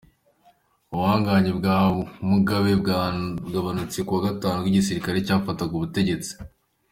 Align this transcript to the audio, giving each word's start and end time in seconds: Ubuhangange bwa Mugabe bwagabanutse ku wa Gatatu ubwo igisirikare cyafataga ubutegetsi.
Ubuhangange 0.93 1.51
bwa 1.59 1.77
Mugabe 2.29 2.71
bwagabanutse 2.81 3.97
ku 4.05 4.11
wa 4.15 4.21
Gatatu 4.27 4.55
ubwo 4.59 4.69
igisirikare 4.71 5.17
cyafataga 5.27 5.73
ubutegetsi. 5.75 6.31